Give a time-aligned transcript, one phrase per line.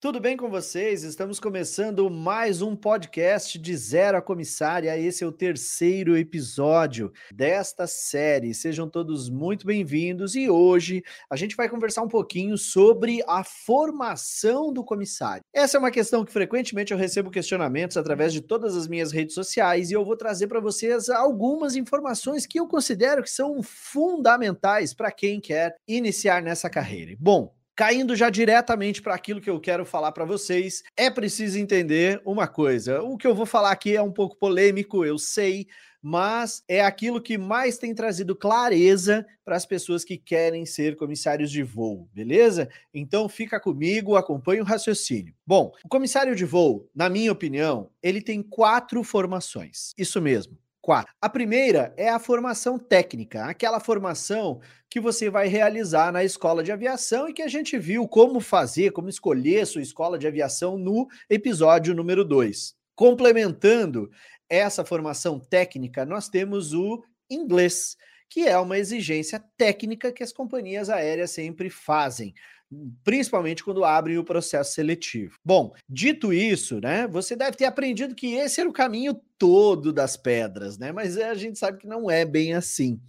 [0.00, 1.02] Tudo bem com vocês?
[1.02, 4.96] Estamos começando mais um podcast de Zero a Comissária.
[4.96, 8.54] Esse é o terceiro episódio desta série.
[8.54, 14.72] Sejam todos muito bem-vindos e hoje a gente vai conversar um pouquinho sobre a formação
[14.72, 15.44] do comissário.
[15.52, 19.34] Essa é uma questão que frequentemente eu recebo questionamentos através de todas as minhas redes
[19.34, 24.94] sociais e eu vou trazer para vocês algumas informações que eu considero que são fundamentais
[24.94, 27.14] para quem quer iniciar nessa carreira.
[27.20, 32.20] Bom, Caindo já diretamente para aquilo que eu quero falar para vocês, é preciso entender
[32.26, 33.02] uma coisa.
[33.02, 35.66] O que eu vou falar aqui é um pouco polêmico, eu sei,
[36.02, 41.50] mas é aquilo que mais tem trazido clareza para as pessoas que querem ser comissários
[41.50, 42.68] de voo, beleza?
[42.92, 45.34] Então fica comigo, acompanhe o raciocínio.
[45.46, 49.94] Bom, o comissário de voo, na minha opinião, ele tem quatro formações.
[49.96, 51.12] Isso mesmo, Quatro.
[51.20, 56.72] A primeira é a formação técnica, aquela formação que você vai realizar na escola de
[56.72, 61.06] aviação e que a gente viu como fazer, como escolher sua escola de aviação no
[61.28, 62.74] episódio número 2.
[62.94, 64.10] Complementando
[64.48, 67.96] essa formação técnica, nós temos o inglês,
[68.28, 72.34] que é uma exigência técnica que as companhias aéreas sempre fazem
[73.02, 75.36] principalmente quando abrem o processo seletivo.
[75.44, 80.16] Bom, dito isso, né, você deve ter aprendido que esse era o caminho todo das
[80.16, 80.92] pedras, né?
[80.92, 83.00] Mas a gente sabe que não é bem assim.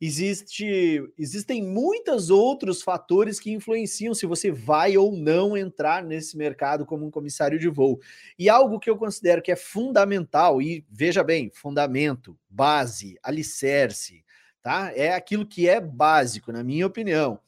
[0.00, 6.84] Existe, existem muitos outros fatores que influenciam se você vai ou não entrar nesse mercado
[6.84, 8.00] como um comissário de voo.
[8.38, 14.24] E algo que eu considero que é fundamental, e veja bem, fundamento, base, alicerce,
[14.62, 14.92] tá?
[14.94, 17.40] É aquilo que é básico, na minha opinião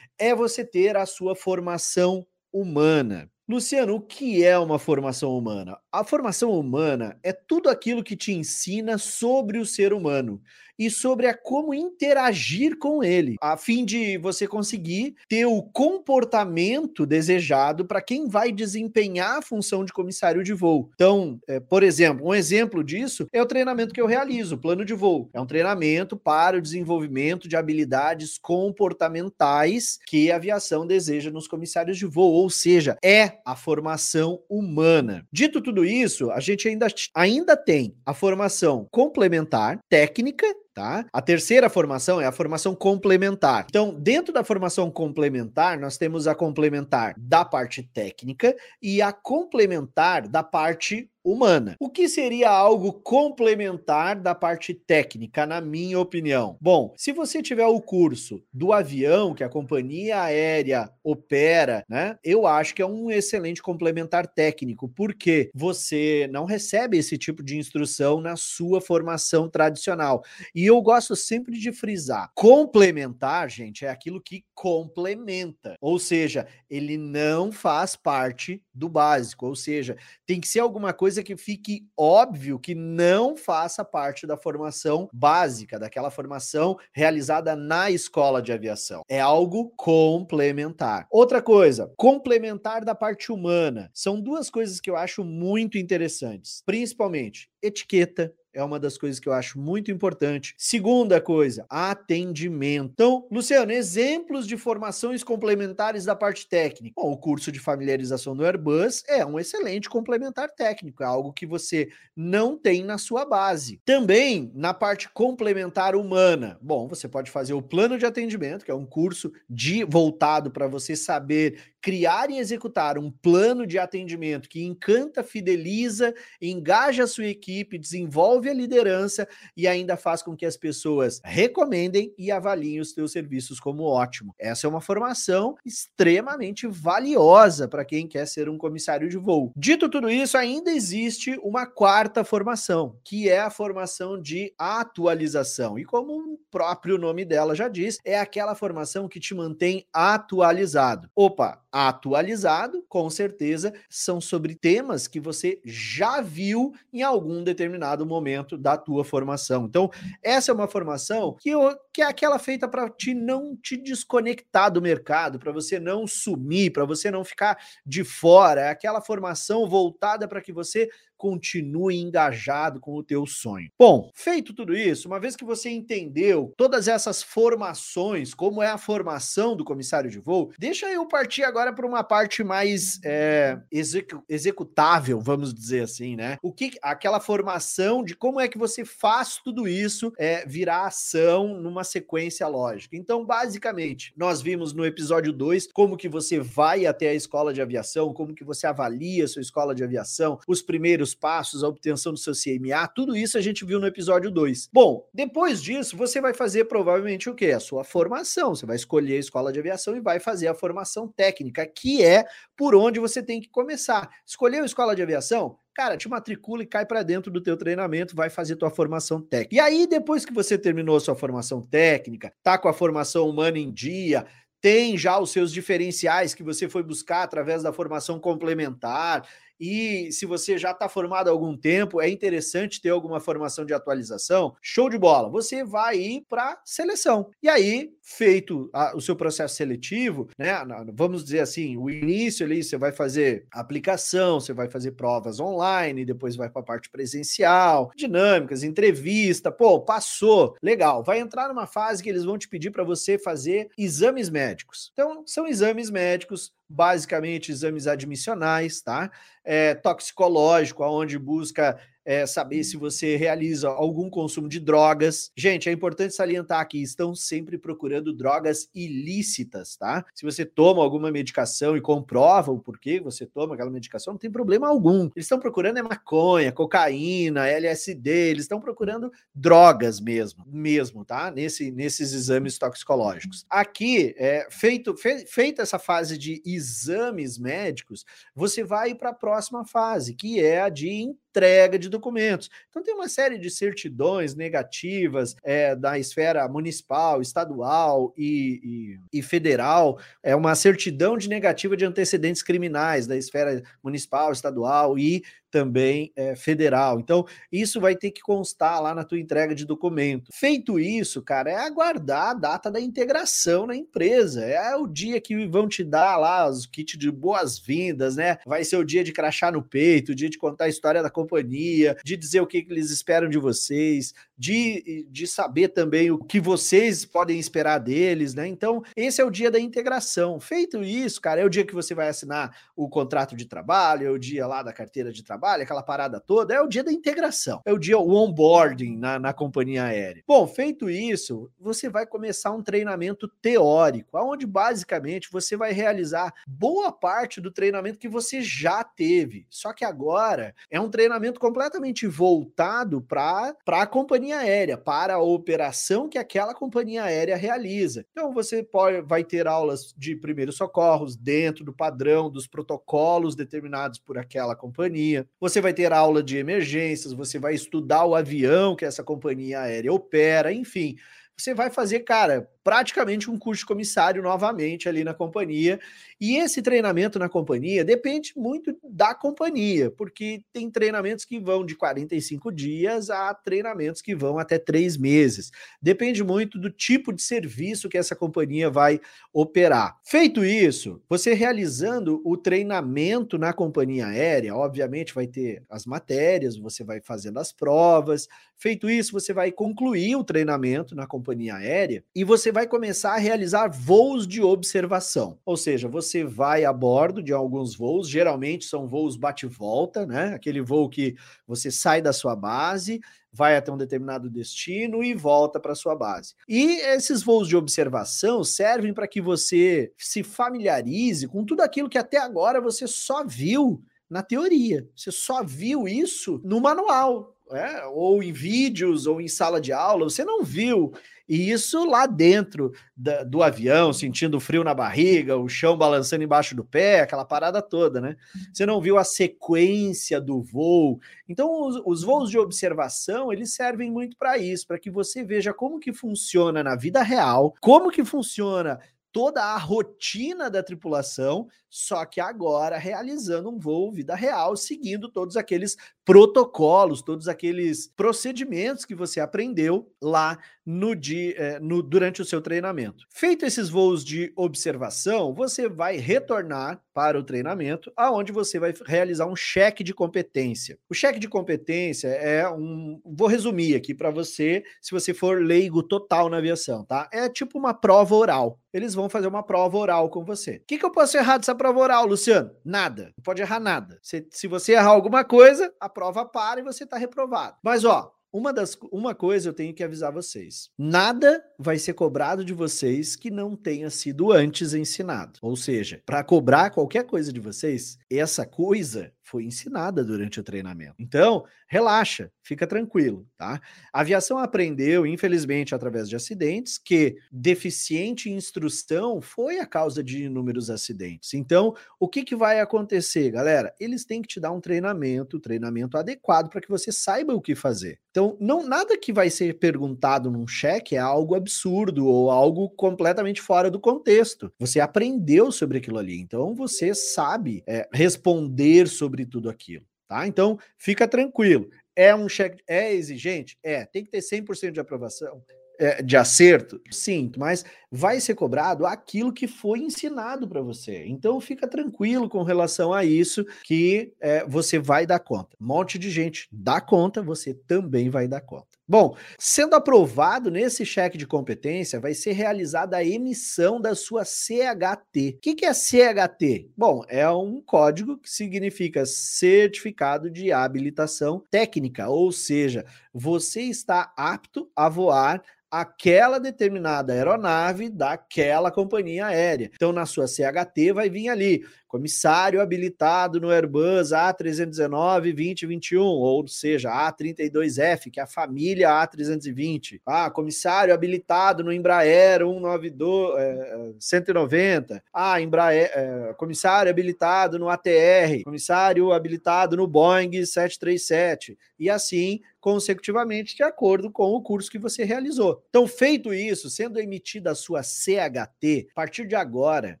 [0.22, 3.28] é você ter a sua formação humana.
[3.48, 5.76] Luciano, o que é uma formação humana?
[5.90, 10.40] A formação humana é tudo aquilo que te ensina sobre o ser humano
[10.82, 17.06] e sobre a como interagir com ele, a fim de você conseguir ter o comportamento
[17.06, 20.90] desejado para quem vai desempenhar a função de comissário de voo.
[20.94, 24.84] Então, é, por exemplo, um exemplo disso é o treinamento que eu realizo, o plano
[24.84, 25.30] de voo.
[25.32, 31.96] É um treinamento para o desenvolvimento de habilidades comportamentais que a aviação deseja nos comissários
[31.96, 35.24] de voo, ou seja, é a formação humana.
[35.32, 41.04] Dito tudo isso, a gente ainda, ainda tem a formação complementar, técnica, tá?
[41.12, 43.66] A terceira formação é a formação complementar.
[43.68, 50.26] Então, dentro da formação complementar, nós temos a complementar da parte técnica e a complementar
[50.26, 51.76] da parte humana.
[51.80, 56.56] O que seria algo complementar da parte técnica, na minha opinião?
[56.60, 62.16] Bom, se você tiver o curso do avião que a companhia aérea opera, né?
[62.24, 67.58] Eu acho que é um excelente complementar técnico, porque você não recebe esse tipo de
[67.58, 70.22] instrução na sua formação tradicional.
[70.54, 75.76] E eu gosto sempre de frisar: complementar, gente, é aquilo que complementa.
[75.80, 79.96] Ou seja, ele não faz parte do básico, ou seja,
[80.26, 85.10] tem que ser alguma coisa coisa que fique óbvio que não faça parte da formação
[85.12, 89.02] básica, daquela formação realizada na escola de aviação.
[89.08, 91.06] É algo complementar.
[91.10, 93.90] Outra coisa, complementar da parte humana.
[93.92, 99.28] São duas coisas que eu acho muito interessantes, principalmente etiqueta é uma das coisas que
[99.28, 100.54] eu acho muito importante.
[100.58, 102.90] Segunda coisa, atendimento.
[102.92, 106.94] Então, Luciano, exemplos de formações complementares da parte técnica.
[107.00, 111.46] Bom, o curso de familiarização do Airbus é um excelente complementar técnico, é algo que
[111.46, 113.80] você não tem na sua base.
[113.84, 116.58] Também na parte complementar humana.
[116.60, 120.66] Bom, você pode fazer o plano de atendimento, que é um curso de voltado para
[120.66, 127.26] você saber criar e executar um plano de atendimento que encanta, fideliza, engaja a sua
[127.26, 132.92] equipe, desenvolve a liderança e ainda faz com que as pessoas recomendem e avaliem os
[132.92, 134.34] seus serviços como ótimo.
[134.38, 139.52] Essa é uma formação extremamente valiosa para quem quer ser um comissário de voo.
[139.56, 145.78] Dito tudo isso, ainda existe uma quarta formação, que é a formação de atualização.
[145.78, 151.08] E como próprio nome dela já diz, é aquela formação que te mantém atualizado.
[151.16, 158.58] Opa, atualizado, com certeza, são sobre temas que você já viu em algum determinado momento
[158.58, 159.64] da tua formação.
[159.64, 159.90] Então,
[160.22, 164.70] essa é uma formação que, eu, que é aquela feita para te não te desconectar
[164.70, 167.56] do mercado, para você não sumir, para você não ficar
[167.86, 170.90] de fora, é aquela formação voltada para que você
[171.22, 173.70] continue engajado com o teu sonho.
[173.78, 178.76] Bom, feito tudo isso, uma vez que você entendeu todas essas formações, como é a
[178.76, 184.20] formação do comissário de voo, deixa eu partir agora para uma parte mais é, execu
[184.28, 186.38] executável, vamos dizer assim, né?
[186.42, 191.56] O que aquela formação de como é que você faz tudo isso é, virar ação
[191.60, 192.96] numa sequência lógica.
[192.96, 197.62] Então, basicamente, nós vimos no episódio 2 como que você vai até a escola de
[197.62, 202.12] aviação, como que você avalia a sua escola de aviação, os primeiros passos, a obtenção
[202.12, 204.70] do seu CMA, tudo isso a gente viu no episódio 2.
[204.72, 207.52] Bom, depois disso, você vai fazer provavelmente o quê?
[207.52, 208.54] A sua formação.
[208.54, 212.24] Você vai escolher a escola de aviação e vai fazer a formação técnica, que é
[212.56, 214.10] por onde você tem que começar.
[214.26, 215.56] Escolheu a escola de aviação?
[215.74, 219.54] cara, te matricula e cai para dentro do teu treinamento, vai fazer tua formação técnica.
[219.54, 223.58] E aí, depois que você terminou a sua formação técnica, tá com a formação humana
[223.58, 224.26] em dia,
[224.60, 229.28] tem já os seus diferenciais que você foi buscar através da formação complementar,
[229.64, 233.72] e se você já está formado há algum tempo, é interessante ter alguma formação de
[233.72, 235.30] atualização, show de bola.
[235.30, 237.30] Você vai ir para seleção.
[237.40, 240.52] E aí, feito a, o seu processo seletivo, né?
[240.92, 246.04] Vamos dizer assim, o início ali você vai fazer aplicação, você vai fazer provas online,
[246.04, 249.52] depois vai para a parte presencial, dinâmicas, entrevista.
[249.52, 251.04] Pô, passou, legal.
[251.04, 254.90] Vai entrar numa fase que eles vão te pedir para você fazer exames médicos.
[254.92, 259.10] Então, são exames médicos basicamente exames admissionais, tá?
[259.44, 265.30] É, toxicológico, aonde busca é, saber se você realiza algum consumo de drogas.
[265.36, 270.04] Gente, é importante salientar que estão sempre procurando drogas ilícitas, tá?
[270.14, 274.30] Se você toma alguma medicação e comprova o porquê você toma aquela medicação, não tem
[274.30, 275.10] problema algum.
[275.14, 281.30] Eles estão procurando é maconha, cocaína, LSD, eles estão procurando drogas mesmo, mesmo, tá?
[281.30, 283.44] Nesse, nesses exames toxicológicos.
[283.48, 288.04] Aqui, é, feito, fe, feita essa fase de exames médicos,
[288.34, 292.50] você vai para a próxima fase, que é a de entrega de documentos.
[292.68, 299.22] Então, tem uma série de certidões negativas é, da esfera municipal, estadual e, e, e,
[299.22, 300.00] federal.
[300.22, 305.22] É uma certidão de negativa de antecedentes criminais da esfera municipal, estadual e
[305.52, 306.98] também é, federal.
[306.98, 310.32] Então, isso vai ter que constar lá na tua entrega de documento.
[310.32, 314.42] Feito isso, cara, é aguardar a data da integração na empresa.
[314.42, 318.38] É o dia que vão te dar lá os kits de boas-vindas, né?
[318.46, 321.10] Vai ser o dia de crachar no peito, o dia de contar a história da
[321.10, 326.18] companhia, de dizer o que, que eles esperam de vocês, de, de saber também o
[326.18, 328.48] que vocês podem esperar deles, né?
[328.48, 330.40] Então, esse é o dia da integração.
[330.40, 334.10] Feito isso, cara, é o dia que você vai assinar o contrato de trabalho, é
[334.10, 336.92] o dia lá da carteira de trabalho trabalho, aquela parada toda, é o dia da
[336.92, 340.22] integração, é o dia o onboarding na, na companhia aérea.
[340.24, 346.92] Bom, feito isso, você vai começar um treinamento teórico, onde basicamente você vai realizar boa
[346.92, 349.44] parte do treinamento que você já teve.
[349.50, 356.08] Só que agora é um treinamento completamente voltado para a companhia aérea, para a operação
[356.08, 358.06] que aquela companhia aérea realiza.
[358.12, 363.98] Então você pode, vai ter aulas de primeiros socorros dentro do padrão dos protocolos determinados
[363.98, 368.84] por aquela companhia você vai ter aula de emergências, você vai estudar o avião que
[368.84, 370.96] essa companhia aérea opera, enfim.
[371.36, 375.80] Você vai fazer, cara, praticamente um curso de comissário novamente ali na companhia.
[376.20, 381.74] E esse treinamento na companhia depende muito da companhia, porque tem treinamentos que vão de
[381.74, 385.50] 45 dias a treinamentos que vão até três meses.
[385.80, 389.00] Depende muito do tipo de serviço que essa companhia vai
[389.32, 389.98] operar.
[390.04, 396.84] Feito isso, você realizando o treinamento na companhia aérea, obviamente vai ter as matérias, você
[396.84, 398.28] vai fazendo as provas.
[398.56, 403.18] Feito isso, você vai concluir o treinamento na companhia aérea e você vai começar a
[403.18, 405.38] realizar voos de observação.
[405.44, 410.34] Ou seja, você vai a bordo de alguns voos, geralmente são voos bate-volta, né?
[410.34, 411.14] Aquele voo que
[411.46, 413.00] você sai da sua base,
[413.32, 416.34] vai até um determinado destino e volta para sua base.
[416.46, 421.98] E esses voos de observação servem para que você se familiarize com tudo aquilo que
[421.98, 424.86] até agora você só viu na teoria.
[424.94, 430.04] Você só viu isso no manual, é, ou em vídeos, ou em sala de aula,
[430.04, 430.92] você não viu
[431.28, 436.54] e isso lá dentro da, do avião, sentindo frio na barriga, o chão balançando embaixo
[436.54, 438.16] do pé, aquela parada toda, né?
[438.52, 441.00] Você não viu a sequência do voo.
[441.28, 445.52] Então, os, os voos de observação, eles servem muito para isso, para que você veja
[445.52, 448.78] como que funciona na vida real, como que funciona
[449.12, 455.36] toda a rotina da tripulação, só que agora realizando um voo vida real, seguindo todos
[455.36, 462.24] aqueles protocolos, todos aqueles procedimentos que você aprendeu lá no dia, é, no, durante o
[462.24, 463.04] seu treinamento.
[463.10, 469.26] Feito esses voos de observação, você vai retornar para o treinamento, aonde você vai realizar
[469.26, 470.78] um cheque de competência.
[470.88, 475.82] O cheque de competência é um, vou resumir aqui para você, se você for leigo
[475.82, 477.08] total na aviação, tá?
[477.12, 478.60] É tipo uma prova oral.
[478.72, 480.56] Eles vão fazer uma prova oral com você.
[480.56, 482.50] O que, que eu posso errar dessa prova oral, Luciano?
[482.64, 483.12] Nada.
[483.16, 483.98] Não pode errar nada.
[484.02, 487.56] Se, se você errar alguma coisa, a prova para e você está reprovado.
[487.62, 492.44] Mas ó, uma, das, uma coisa eu tenho que avisar vocês: nada vai ser cobrado
[492.44, 495.38] de vocês que não tenha sido antes ensinado.
[495.42, 500.94] Ou seja, para cobrar qualquer coisa de vocês, essa coisa foi ensinada durante o treinamento.
[500.98, 503.62] Então, relaxa, fica tranquilo, tá?
[503.90, 510.68] A aviação aprendeu, infelizmente, através de acidentes, que deficiente instrução foi a causa de inúmeros
[510.68, 511.32] acidentes.
[511.32, 513.74] Então, o que, que vai acontecer, galera?
[513.80, 517.54] Eles têm que te dar um treinamento, treinamento adequado para que você saiba o que
[517.54, 517.98] fazer.
[518.10, 523.40] Então, não nada que vai ser perguntado num cheque é algo absurdo ou algo completamente
[523.40, 524.52] fora do contexto.
[524.58, 530.26] Você aprendeu sobre aquilo ali, então você sabe é, responder sobre tudo aquilo, tá?
[530.26, 531.68] Então, fica tranquilo.
[531.94, 533.58] É um cheque, é exigente?
[533.62, 533.84] É.
[533.84, 535.42] Tem que ter 100% de aprovação,
[535.78, 536.80] é, de acerto?
[536.90, 537.64] Sim, mas
[537.94, 541.04] vai ser cobrado aquilo que foi ensinado para você.
[541.06, 545.54] Então, fica tranquilo com relação a isso, que é, você vai dar conta.
[545.60, 548.72] Um monte de gente dá conta, você também vai dar conta.
[548.88, 555.36] Bom, sendo aprovado nesse cheque de competência, vai ser realizada a emissão da sua CHT.
[555.36, 556.70] O que é CHT?
[556.76, 564.70] Bom, é um código que significa Certificado de Habilitação Técnica, ou seja, você está apto
[564.74, 569.70] a voar aquela determinada aeronave daquela companhia aérea.
[569.74, 578.10] Então, na sua CHT vai vir ali comissário habilitado no Airbus A319-2021, ou seja, A32F,
[578.10, 580.00] que é a família A320.
[580.06, 585.04] Ah, comissário habilitado no Embraer 192, é, 190.
[585.12, 591.58] Ah, Embraer, é, comissário habilitado no ATR, comissário habilitado no Boeing 737.
[591.78, 595.62] E assim consecutivamente de acordo com o curso que você realizou.
[595.68, 600.00] Então, feito isso, sendo emitida a sua CHT, a partir de agora,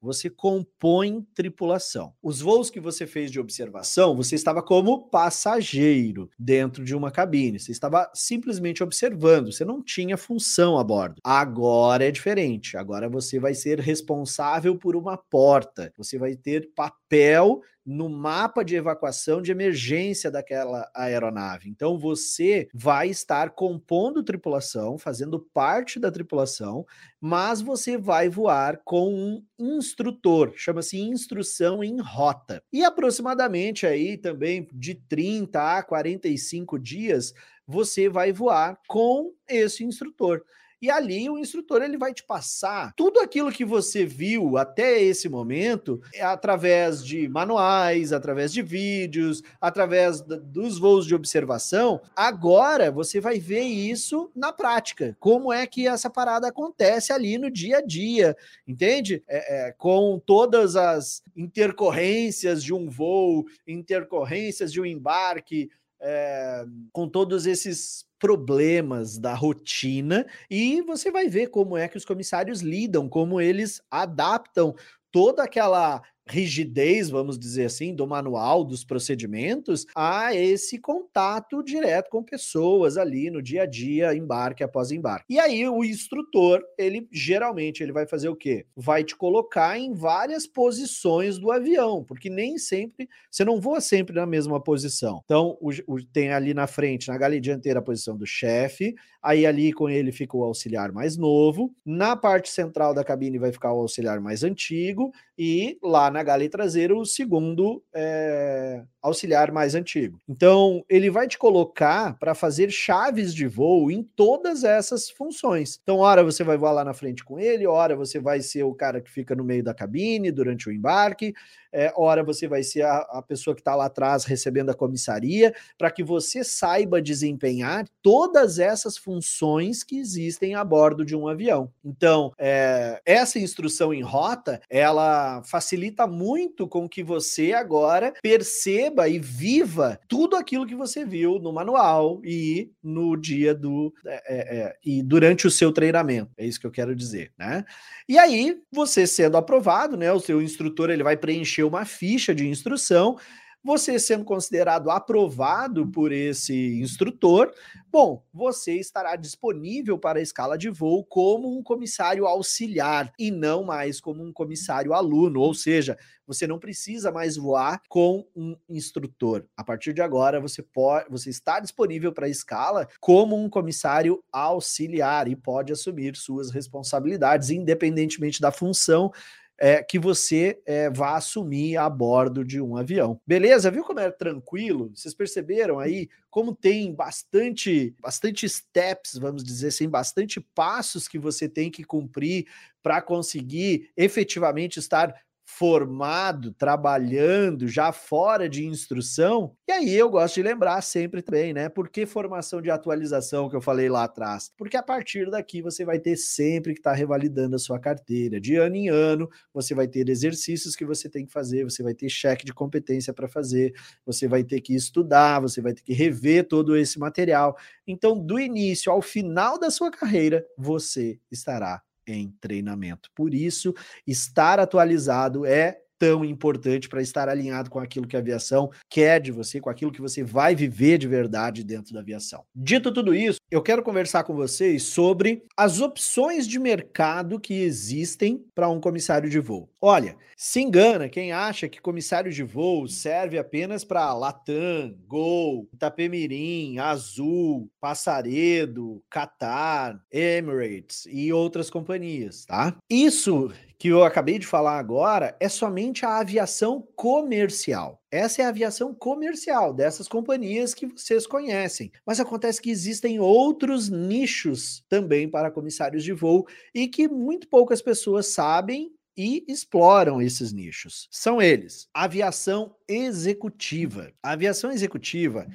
[0.00, 2.12] você compõe tripulação.
[2.22, 7.58] Os voos que você fez de observação, você estava como passageiro dentro de uma cabine,
[7.58, 11.22] você estava simplesmente observando, você não tinha função a bordo.
[11.24, 17.62] Agora é diferente, agora você vai ser responsável por uma porta, você vai ter papel
[17.84, 21.68] no mapa de evacuação de emergência daquela aeronave.
[21.68, 26.86] Então você vai estar compondo tripulação, fazendo parte da tripulação,
[27.20, 32.62] mas você vai voar com um instrutor, chama-se instrução em rota.
[32.72, 37.32] E aproximadamente aí também de 30 a 45 dias
[37.66, 40.42] você vai voar com esse instrutor.
[40.82, 45.28] E ali o instrutor ele vai te passar tudo aquilo que você viu até esse
[45.28, 52.00] momento é através de manuais, através de vídeos, através dos voos de observação.
[52.16, 55.16] Agora você vai ver isso na prática.
[55.20, 58.36] Como é que essa parada acontece ali no dia a dia,
[58.66, 59.22] entende?
[59.28, 65.70] É, é, com todas as intercorrências de um voo, intercorrências de um embarque,
[66.00, 72.04] é, com todos esses problemas da rotina e você vai ver como é que os
[72.04, 74.76] comissários lidam, como eles adaptam
[75.10, 76.00] toda aquela
[76.32, 83.30] rigidez, vamos dizer assim, do manual dos procedimentos a esse contato direto com pessoas ali
[83.30, 85.26] no dia a dia, embarque após embarque.
[85.28, 88.64] E aí o instrutor, ele geralmente ele vai fazer o quê?
[88.74, 94.16] Vai te colocar em várias posições do avião, porque nem sempre você não voa sempre
[94.16, 95.20] na mesma posição.
[95.24, 99.44] Então, o, o, tem ali na frente, na galha dianteira, a posição do chefe, aí
[99.44, 103.72] ali com ele fica o auxiliar mais novo, na parte central da cabine vai ficar
[103.72, 110.20] o auxiliar mais antigo e lá na galley traseira o segundo é, auxiliar mais antigo.
[110.28, 115.78] Então, ele vai te colocar para fazer chaves de voo em todas essas funções.
[115.82, 118.74] Então, hora você vai voar lá na frente com ele, hora você vai ser o
[118.74, 121.32] cara que fica no meio da cabine durante o embarque,
[121.72, 125.54] é, hora você vai ser a, a pessoa que está lá atrás recebendo a comissaria,
[125.78, 131.70] para que você saiba desempenhar todas essas funções que existem a bordo de um avião.
[131.84, 139.18] Então, é, essa instrução em rota, ela facilita muito com que você agora perceba e
[139.18, 144.76] viva tudo aquilo que você viu no manual e no dia do é, é, é
[144.84, 146.30] e durante o seu treinamento.
[146.36, 147.64] É isso que eu quero dizer, né?
[148.08, 150.12] E aí, você sendo aprovado, né?
[150.12, 153.16] O seu instrutor ele vai preencher uma ficha de instrução
[153.64, 157.52] Você sendo considerado aprovado por esse instrutor,
[157.92, 163.62] bom, você estará disponível para a escala de voo como um comissário auxiliar e não
[163.62, 169.44] mais como um comissário aluno, ou seja, você não precisa mais voar com um instrutor.
[169.56, 174.24] A partir de agora, você pode, você está disponível para a escala como um comissário
[174.32, 179.12] auxiliar e pode assumir suas responsabilidades, independentemente da função
[179.58, 183.20] é, que você é, vá assumir a bordo de um avião.
[183.26, 183.70] Beleza?
[183.70, 184.90] Viu como é tranquilo?
[184.94, 191.48] Vocês perceberam aí como tem bastante, bastante steps, vamos dizer assim, bastante passos que você
[191.48, 192.46] tem que cumprir
[192.82, 195.14] para conseguir efetivamente estar
[195.58, 199.54] formado, trabalhando, já fora de instrução.
[199.68, 201.68] E aí eu gosto de lembrar sempre também, né?
[201.68, 204.50] Por que formação de atualização que eu falei lá atrás?
[204.56, 208.40] Porque a partir daqui você vai ter sempre que estar tá revalidando a sua carteira.
[208.40, 211.94] De ano em ano, você vai ter exercícios que você tem que fazer, você vai
[211.94, 213.74] ter cheque de competência para fazer,
[214.06, 217.56] você vai ter que estudar, você vai ter que rever todo esse material.
[217.86, 223.10] Então, do início ao final da sua carreira, você estará em treinamento.
[223.14, 223.74] Por isso,
[224.06, 229.30] estar atualizado é tão importante para estar alinhado com aquilo que a aviação quer de
[229.30, 232.44] você, com aquilo que você vai viver de verdade dentro da aviação.
[232.52, 238.44] Dito tudo isso, eu quero conversar com vocês sobre as opções de mercado que existem
[238.52, 239.70] para um comissário de voo.
[239.80, 246.78] Olha, se engana quem acha que comissário de voo serve apenas para Latam, Gol, Itapemirim,
[246.78, 252.76] Azul, Passaredo, Qatar, Emirates e outras companhias, tá?
[252.90, 258.00] Isso que eu acabei de falar agora é somente a aviação comercial.
[258.12, 261.90] Essa é a aviação comercial dessas companhias que vocês conhecem.
[262.06, 267.82] Mas acontece que existem outros nichos também para comissários de voo e que muito poucas
[267.82, 271.08] pessoas sabem e exploram esses nichos.
[271.10, 274.12] São eles: aviação executiva.
[274.22, 275.48] A aviação executiva.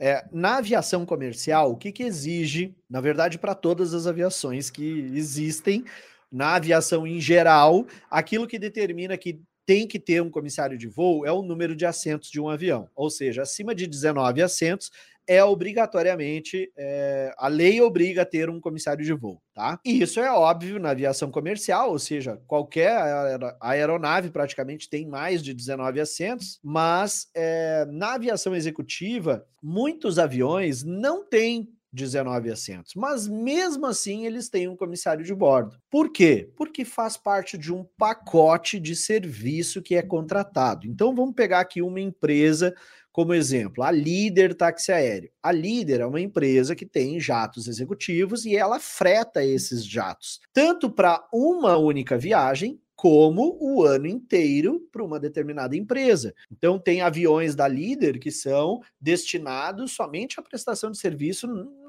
[0.00, 5.12] É, na aviação comercial, o que, que exige, na verdade, para todas as aviações que
[5.14, 5.84] existem,
[6.30, 11.26] na aviação em geral, aquilo que determina que tem que ter um comissário de voo
[11.26, 12.88] é o número de assentos de um avião.
[12.96, 14.90] Ou seja, acima de 19 assentos
[15.28, 19.78] é obrigatoriamente, é, a lei obriga a ter um comissário de voo, tá?
[19.84, 22.96] E isso é óbvio na aviação comercial, ou seja, qualquer
[23.60, 31.22] aeronave praticamente tem mais de 19 assentos, mas é, na aviação executiva, muitos aviões não
[31.22, 32.94] têm 19 assentos.
[32.94, 35.78] Mas mesmo assim, eles têm um comissário de bordo.
[35.90, 36.50] Por quê?
[36.56, 40.86] Porque faz parte de um pacote de serviço que é contratado.
[40.86, 42.74] Então vamos pegar aqui uma empresa
[43.10, 45.30] como exemplo, a Líder Táxi Aéreo.
[45.42, 50.88] A Líder é uma empresa que tem jatos executivos e ela freta esses jatos, tanto
[50.88, 56.34] para uma única viagem, como o ano inteiro para uma determinada empresa.
[56.50, 61.46] Então, tem aviões da líder que são destinados somente à prestação de serviço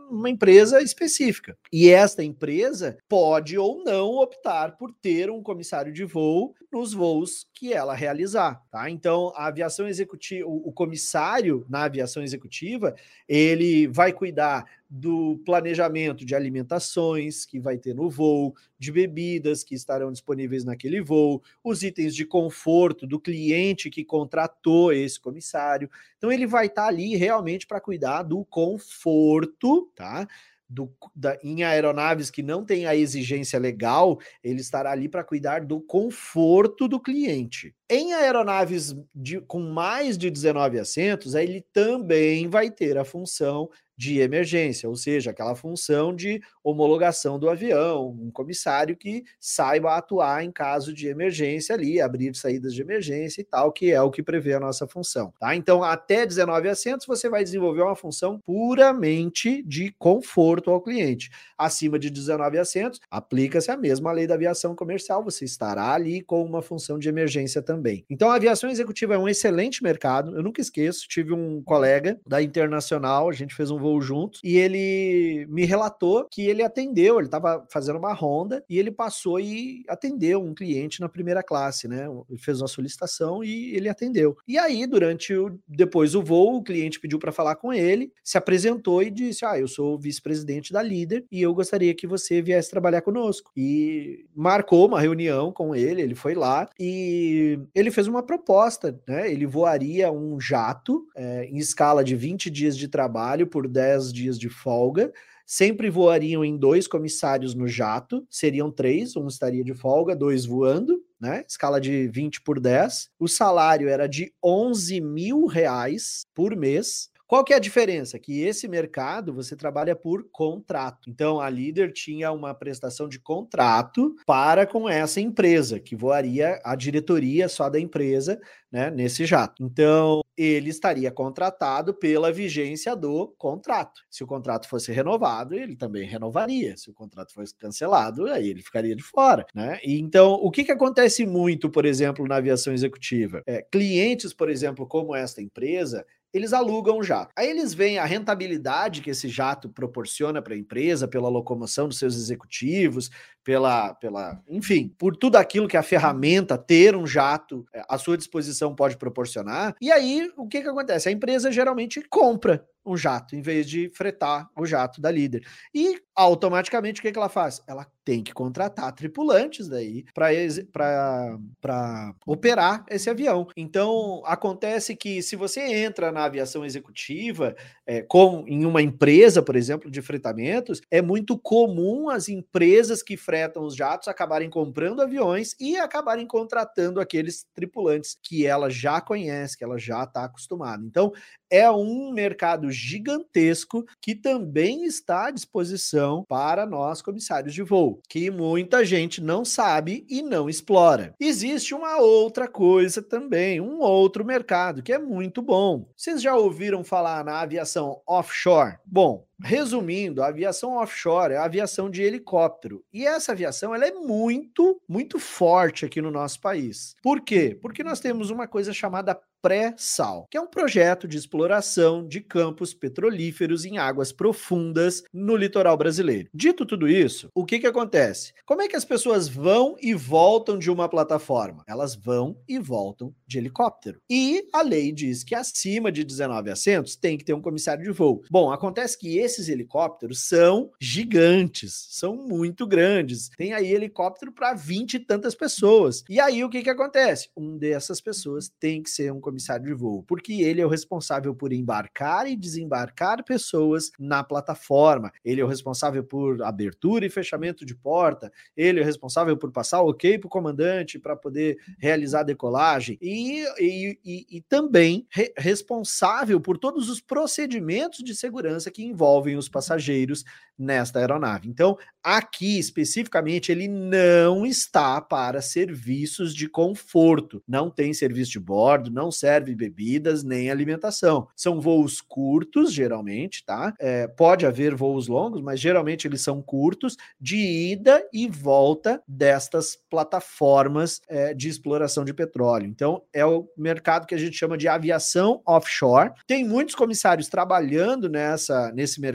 [0.10, 1.58] uma empresa específica.
[1.72, 7.48] E esta empresa pode ou não optar por ter um comissário de voo nos voos
[7.54, 8.89] que ela realizar, tá?
[8.89, 12.95] Então, a aviação executiva, o comissário na aviação executiva,
[13.28, 19.75] ele vai cuidar do planejamento de alimentações que vai ter no voo, de bebidas que
[19.75, 25.89] estarão disponíveis naquele voo, os itens de conforto do cliente que contratou esse comissário.
[26.17, 30.28] Então ele vai estar tá ali realmente para cuidar do conforto, tá?
[30.71, 35.65] Do, da, em aeronaves que não tem a exigência legal, ele estará ali para cuidar
[35.65, 37.75] do conforto do cliente.
[37.89, 43.67] Em aeronaves de, com mais de 19 assentos, ele também vai ter a função
[43.99, 50.41] de emergência, ou seja, aquela função de homologação do avião, um comissário que saiba atuar
[50.41, 54.23] em caso de emergência ali, abrir saídas de emergência e tal, que é o que
[54.23, 55.53] prevê a nossa função, tá?
[55.53, 61.29] Então, até 19 assentos, você vai desenvolver uma função puramente de conforto ao cliente.
[61.57, 66.41] Acima de 19 assentos, aplica-se a mesma lei da aviação comercial, você estará ali com
[66.41, 68.05] uma função de emergência também.
[68.09, 72.41] Então, a aviação executiva é um excelente mercado, eu nunca esqueço, tive um colega da
[72.41, 77.65] Internacional, a gente fez um juntos, e ele me relatou que ele atendeu, ele estava
[77.71, 82.06] fazendo uma ronda e ele passou e atendeu um cliente na primeira classe, né?
[82.30, 84.36] Ele fez uma solicitação e ele atendeu.
[84.47, 88.38] E aí, durante o depois do voo, o cliente pediu para falar com ele, se
[88.38, 92.69] apresentou e disse: "Ah, eu sou vice-presidente da líder e eu gostaria que você viesse
[92.69, 93.52] trabalhar conosco".
[93.56, 99.32] E marcou uma reunião com ele, ele foi lá e ele fez uma proposta, né?
[99.32, 103.79] Ele voaria um jato é, em escala de 20 dias de trabalho por 10
[104.13, 105.12] dias de folga.
[105.46, 111.04] Sempre voariam em dois comissários no jato, seriam três, um estaria de folga, dois voando.
[111.20, 111.44] né?
[111.48, 113.10] Escala de 20 por 10.
[113.20, 117.10] O salário era de 11 mil reais por mês.
[117.30, 118.18] Qual que é a diferença?
[118.18, 121.12] Que esse mercado você trabalha por contrato.
[121.12, 126.76] Então a líder tinha uma prestação de contrato para com essa empresa, que voaria a
[126.76, 129.63] diretoria só da empresa, né, nesse jato.
[129.63, 134.02] Então ele estaria contratado pela vigência do contrato.
[134.10, 136.78] Se o contrato fosse renovado, ele também renovaria.
[136.78, 139.80] Se o contrato fosse cancelado, aí ele ficaria de fora, né?
[139.84, 143.44] E então, o que, que acontece muito, por exemplo, na aviação executiva?
[143.46, 147.32] É, clientes, por exemplo, como esta empresa, eles alugam um jato.
[147.36, 151.98] Aí eles veem a rentabilidade que esse jato proporciona para a empresa, pela locomoção dos
[151.98, 153.10] seus executivos,
[153.44, 158.18] pela, pela, enfim, por tudo aquilo que a ferramenta ter um jato é, à sua
[158.18, 159.76] disposição pode proporcionar.
[159.82, 161.10] E aí, o que que acontece?
[161.10, 165.45] A empresa geralmente compra um jato, em vez de fretar o jato da líder.
[165.73, 167.62] E automaticamente o que, que ela faz?
[167.67, 173.47] Ela tem que contratar tripulantes daí para operar esse avião.
[173.56, 179.56] Então acontece que se você entra na aviação executiva, é, com em uma empresa, por
[179.56, 185.56] exemplo, de fretamentos, é muito comum as empresas que fretam os jatos acabarem comprando aviões
[185.60, 190.84] e acabarem contratando aqueles tripulantes que ela já conhece, que ela já está acostumada.
[190.84, 191.12] Então
[191.49, 198.29] é um mercado gigantesco que também está à disposição para nós comissários de voo, que
[198.29, 201.13] muita gente não sabe e não explora.
[201.19, 205.85] Existe uma outra coisa também, um outro mercado que é muito bom.
[205.95, 208.77] Vocês já ouviram falar na aviação offshore?
[208.85, 212.84] Bom, Resumindo, a aviação offshore é a aviação de helicóptero.
[212.93, 216.95] E essa aviação ela é muito, muito forte aqui no nosso país.
[217.02, 217.58] Por quê?
[217.62, 222.73] Porque nós temos uma coisa chamada pré-sal, que é um projeto de exploração de campos
[222.73, 226.30] petrolíferos em águas profundas no litoral brasileiro.
[226.34, 228.34] Dito tudo isso, o que que acontece?
[228.45, 231.63] Como é que as pessoas vão e voltam de uma plataforma?
[231.67, 233.99] Elas vão e voltam de helicóptero.
[234.10, 237.91] E a lei diz que acima de 19 assentos tem que ter um comissário de
[237.91, 238.21] voo.
[238.30, 243.30] Bom, acontece que esses helicópteros são gigantes, são muito grandes.
[243.38, 246.04] Tem aí helicóptero para 20 e tantas pessoas.
[246.10, 247.30] E aí o que que acontece?
[247.38, 251.36] Um dessas pessoas tem que ser um comissário de voo, porque ele é o responsável
[251.36, 257.65] por embarcar e desembarcar pessoas na plataforma, ele é o responsável por abertura e fechamento
[257.65, 261.58] de porta, ele é o responsável por passar o ok para o comandante para poder
[261.78, 268.15] realizar a decolagem e, e, e, e também re responsável por todos os procedimentos de
[268.15, 270.23] segurança que envolvem os passageiros
[270.60, 271.47] nesta aeronave.
[271.47, 278.91] Então, aqui especificamente, ele não está para serviços de conforto, não tem serviço de bordo,
[278.91, 281.27] não serve bebidas nem alimentação.
[281.36, 283.73] São voos curtos, geralmente, tá?
[283.79, 289.77] É, pode haver voos longos, mas geralmente eles são curtos, de ida e volta destas
[289.89, 292.65] plataformas é, de exploração de petróleo.
[292.65, 296.12] Então, é o mercado que a gente chama de aviação offshore.
[296.27, 299.09] Tem muitos comissários trabalhando nessa, nesse mercado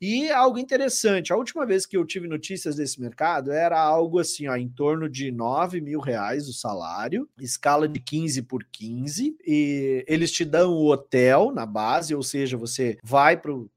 [0.00, 1.32] e algo interessante.
[1.32, 5.08] A última vez que eu tive notícias desse mercado era algo assim, ó, em torno
[5.08, 10.72] de 9 mil reais o salário, escala de 15 por 15, e eles te dão
[10.72, 13.68] o hotel na base, ou seja, você vai para o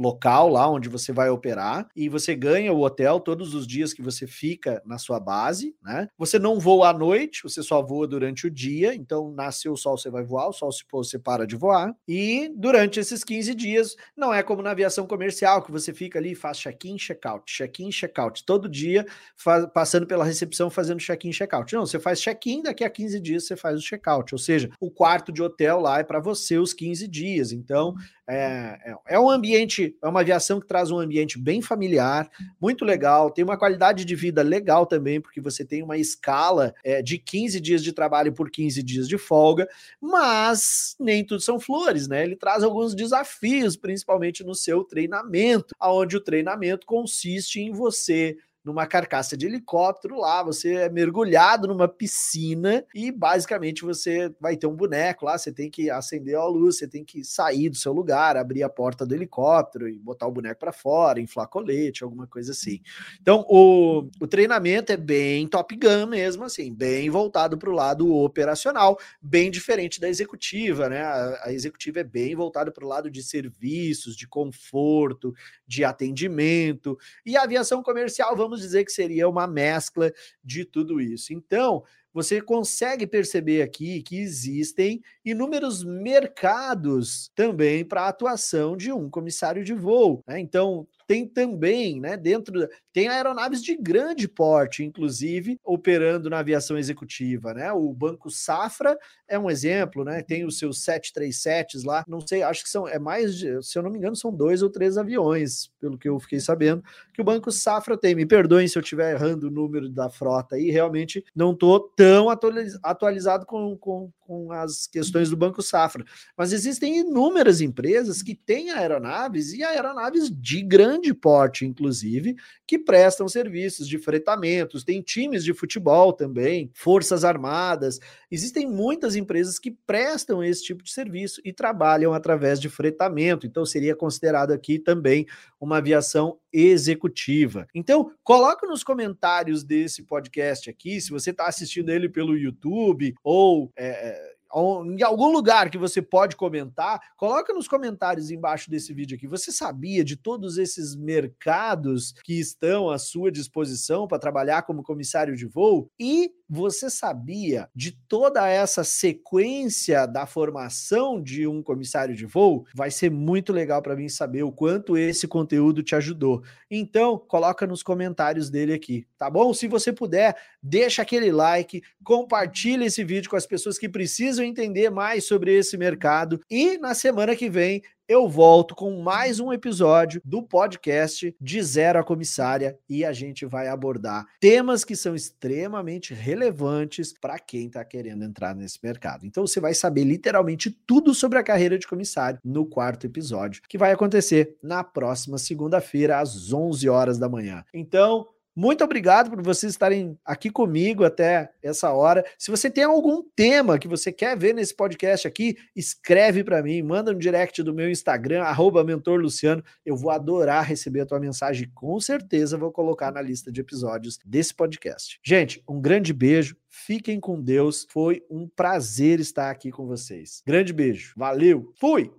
[0.00, 4.02] local lá onde você vai operar e você ganha o hotel todos os dias que
[4.02, 6.08] você fica na sua base, né?
[6.16, 9.98] Você não voa à noite, você só voa durante o dia, então nasceu o sol
[9.98, 11.94] você vai voar, o sol se pôr você para de voar.
[12.08, 16.34] E durante esses 15 dias, não é como na aviação comercial que você fica ali
[16.34, 21.74] faz check-in, check-out, check-in, check-out, todo dia faz, passando pela recepção fazendo check-in, check-out.
[21.74, 24.90] Não, você faz check-in, daqui a 15 dias você faz o check-out, ou seja, o
[24.90, 27.52] quarto de hotel lá é para você os 15 dias.
[27.52, 27.94] Então,
[28.30, 32.84] é, é, é um ambiente, é uma aviação que traz um ambiente bem familiar, muito
[32.84, 37.18] legal, tem uma qualidade de vida legal também, porque você tem uma escala é, de
[37.18, 39.68] 15 dias de trabalho por 15 dias de folga,
[40.00, 42.24] mas nem tudo são flores, né?
[42.24, 48.86] Ele traz alguns desafios, principalmente no seu treinamento, aonde o treinamento consiste em você numa
[48.86, 54.74] carcaça de helicóptero lá, você é mergulhado numa piscina e basicamente você vai ter um
[54.74, 58.36] boneco lá, você tem que acender a luz, você tem que sair do seu lugar,
[58.36, 62.52] abrir a porta do helicóptero e botar o boneco para fora, inflar colete, alguma coisa
[62.52, 62.80] assim.
[63.20, 68.14] Então, o, o treinamento é bem Top Gun mesmo, assim, bem voltado para o lado
[68.14, 71.02] operacional, bem diferente da executiva, né?
[71.02, 75.34] A, a executiva é bem voltada para o lado de serviços, de conforto,
[75.66, 81.00] de atendimento, e a aviação comercial, vamos vamos dizer que seria uma mescla de tudo
[81.00, 81.32] isso.
[81.32, 89.08] Então, você consegue perceber aqui que existem inúmeros mercados também para a atuação de um
[89.08, 90.24] comissário de voo.
[90.26, 90.40] Né?
[90.40, 97.54] Então, tem também, né, dentro tem aeronaves de grande porte, inclusive, operando na aviação executiva,
[97.54, 97.72] né?
[97.72, 100.22] O Banco Safra é um exemplo, né?
[100.22, 103.82] Tem os seus 737s lá, não sei, acho que são é mais, de, se eu
[103.82, 106.82] não me engano, são dois ou três aviões, pelo que eu fiquei sabendo,
[107.14, 108.14] que o Banco Safra tem.
[108.14, 112.28] Me perdoem se eu estiver errando o número da frota aí, realmente não estou tão
[112.28, 116.04] atualizado com, com, com as questões do Banco Safra.
[116.36, 122.36] Mas existem inúmeras empresas que têm aeronaves e aeronaves de grande porte, inclusive,
[122.66, 127.98] que prestam serviços de fretamentos, tem times de futebol também, forças armadas.
[128.30, 133.46] Existem muitas empresas que prestam esse tipo de serviço e trabalham através de fretamento.
[133.46, 135.26] Então seria considerado aqui também
[135.60, 137.66] uma aviação executiva.
[137.74, 143.72] Então, coloca nos comentários desse podcast aqui, se você está assistindo ele pelo YouTube ou
[143.76, 149.26] é, em algum lugar que você pode comentar, coloca nos comentários embaixo desse vídeo aqui.
[149.26, 155.36] Você sabia de todos esses mercados que estão à sua disposição para trabalhar como comissário
[155.36, 155.90] de voo?
[155.98, 162.66] E você sabia de toda essa sequência da formação de um comissário de voo?
[162.74, 166.42] Vai ser muito legal para mim saber o quanto esse conteúdo te ajudou.
[166.68, 169.54] Então, coloca nos comentários dele aqui, tá bom?
[169.54, 174.90] Se você puder, deixa aquele like, compartilha esse vídeo com as pessoas que precisam entender
[174.90, 180.20] mais sobre esse mercado e na semana que vem eu volto com mais um episódio
[180.24, 186.12] do podcast de Zero a Comissária e a gente vai abordar temas que são extremamente
[186.12, 189.24] relevantes para quem está querendo entrar nesse mercado.
[189.24, 193.78] Então você vai saber literalmente tudo sobre a carreira de comissário no quarto episódio, que
[193.78, 197.64] vai acontecer na próxima segunda-feira às 11 horas da manhã.
[197.72, 198.26] Então,
[198.60, 202.22] muito obrigado por vocês estarem aqui comigo até essa hora.
[202.38, 206.82] Se você tem algum tema que você quer ver nesse podcast aqui, escreve para mim,
[206.82, 208.44] manda no direct do meu Instagram,
[208.84, 209.64] mentorluciano.
[209.82, 211.70] Eu vou adorar receber a tua mensagem.
[211.74, 215.18] Com certeza vou colocar na lista de episódios desse podcast.
[215.24, 216.54] Gente, um grande beijo.
[216.68, 217.86] Fiquem com Deus.
[217.88, 220.42] Foi um prazer estar aqui com vocês.
[220.46, 221.14] Grande beijo.
[221.16, 221.72] Valeu.
[221.76, 222.12] Fui.